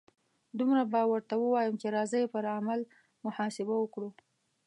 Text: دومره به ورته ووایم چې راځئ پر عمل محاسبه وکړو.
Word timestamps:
دومره 0.57 0.83
به 0.91 1.01
ورته 1.11 1.33
ووایم 1.39 1.75
چې 1.81 1.87
راځئ 1.95 2.23
پر 2.33 2.45
عمل 2.57 2.79
محاسبه 3.25 3.73
وکړو. 3.79 4.09